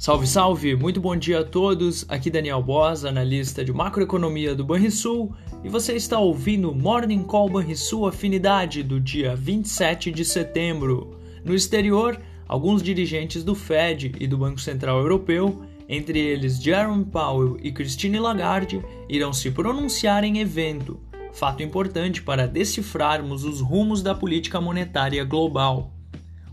[0.00, 0.74] Salve, salve!
[0.74, 2.06] Muito bom dia a todos.
[2.08, 8.06] Aqui Daniel Boas, analista de macroeconomia do Banrisul, e você está ouvindo Morning Call Banrisul
[8.06, 11.18] Afinidade do dia 27 de setembro.
[11.44, 12.18] No exterior,
[12.48, 18.18] alguns dirigentes do Fed e do Banco Central Europeu, entre eles Jerome Powell e Christine
[18.18, 20.98] Lagarde, irão se pronunciar em evento,
[21.30, 25.99] fato importante para decifrarmos os rumos da política monetária global.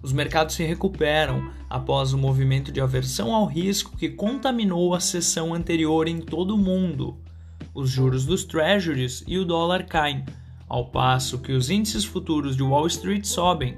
[0.02, 5.54] Os mercados se recuperam após o movimento de aversão ao risco que contaminou a sessão
[5.54, 7.18] anterior em todo o mundo.
[7.74, 10.24] Os juros dos treasuries e o dólar caem,
[10.68, 13.78] ao passo que os índices futuros de Wall Street sobem,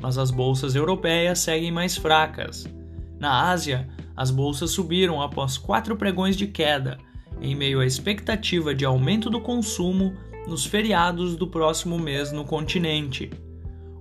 [0.00, 2.66] mas as bolsas europeias seguem mais fracas.
[3.18, 6.98] Na Ásia, as bolsas subiram após quatro pregões de queda,
[7.40, 10.12] em meio à expectativa de aumento do consumo
[10.46, 13.30] nos feriados do próximo mês no continente.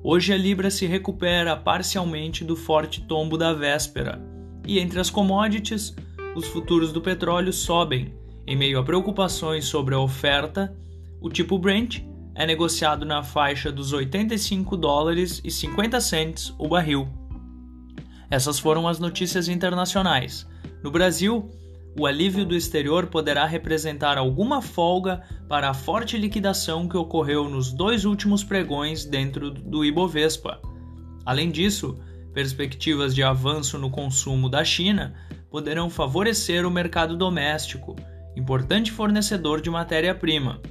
[0.04, 4.22] Hoje a libra se recupera parcialmente do forte tombo da véspera,
[4.66, 5.95] e entre as commodities,
[6.36, 8.14] os futuros do petróleo sobem,
[8.45, 10.75] em meio a preocupações sobre a oferta.
[11.20, 12.02] O tipo Brent
[12.36, 17.08] é negociado na faixa dos 85 dólares e 50 cents o barril.
[18.30, 20.48] Essas foram as notícias internacionais.
[20.84, 21.50] No Brasil,
[22.00, 27.72] o alívio do exterior poderá representar alguma folga para a forte liquidação que ocorreu nos
[27.72, 30.62] dois últimos pregões dentro do Ibovespa.
[31.25, 31.98] Além disso,
[32.34, 35.16] perspectivas de avanço no consumo da China
[35.50, 37.95] poderão favorecer o mercado doméstico,
[38.36, 40.62] importante fornecedor de matéria-prima.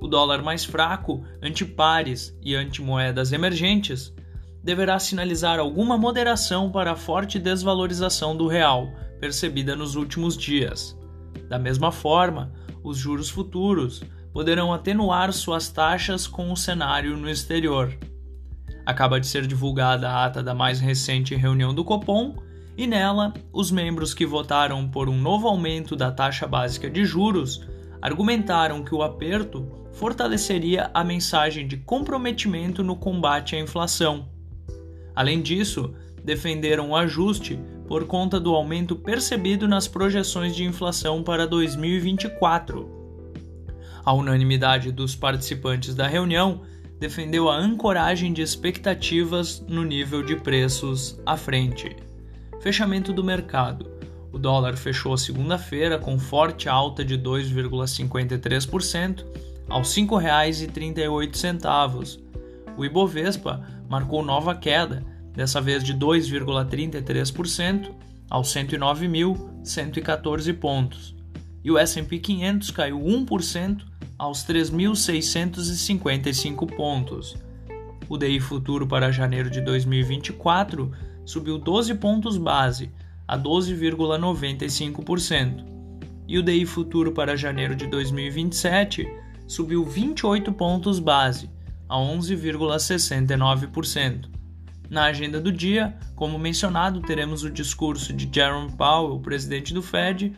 [0.00, 4.12] O dólar mais fraco, ante pares e ante moedas emergentes,
[4.62, 10.98] deverá sinalizar alguma moderação para a forte desvalorização do real percebida nos últimos dias.
[11.48, 12.52] Da mesma forma,
[12.82, 14.02] os juros futuros
[14.32, 17.96] poderão atenuar suas taxas com o cenário no exterior.
[18.86, 22.36] Acaba de ser divulgada a ata da mais recente reunião do Copom
[22.76, 27.66] e nela os membros que votaram por um novo aumento da taxa básica de juros
[28.00, 34.28] argumentaram que o aperto fortaleceria a mensagem de comprometimento no combate à inflação.
[35.14, 35.92] Além disso,
[36.22, 42.86] defenderam o ajuste por conta do aumento percebido nas projeções de inflação para 2024.
[44.04, 46.60] A unanimidade dos participantes da reunião
[47.00, 51.96] defendeu a ancoragem de expectativas no nível de preços à frente.
[52.60, 53.90] Fechamento do mercado.
[54.30, 59.24] O dólar fechou segunda-feira com forte alta de 2,53%
[59.68, 62.20] aos R$ 5,38.
[62.76, 65.02] O Ibovespa marcou nova queda
[65.38, 67.94] dessa vez de 2,33%
[68.28, 71.14] aos 109.114 pontos,
[71.62, 73.84] e o S&P 500 caiu 1%
[74.18, 77.36] aos 3.655 pontos.
[78.08, 80.90] O DI futuro para janeiro de 2024
[81.24, 82.90] subiu 12 pontos base
[83.28, 85.64] a 12,95%,
[86.26, 89.06] e o DI futuro para janeiro de 2027
[89.46, 91.48] subiu 28 pontos base
[91.88, 94.37] a 11,69%.
[94.90, 100.34] Na agenda do dia, como mencionado, teremos o discurso de Jerome Powell, presidente do Fed,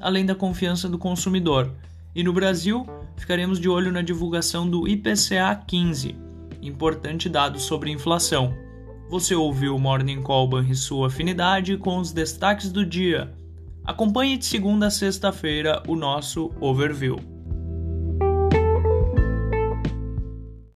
[0.00, 1.72] além da confiança do consumidor.
[2.14, 6.14] E no Brasil, ficaremos de olho na divulgação do IPCA 15,
[6.60, 8.54] importante dado sobre inflação.
[9.08, 13.32] Você ouviu o Morning Call e sua afinidade com os destaques do dia.
[13.84, 17.33] Acompanhe de segunda a sexta-feira o nosso overview.